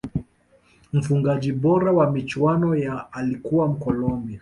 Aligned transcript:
mfungaji 0.93 1.51
bora 1.51 1.91
wa 1.91 2.11
michuano 2.11 2.75
ya 2.75 3.13
alikuwa 3.13 3.67
mkolombia 3.67 4.39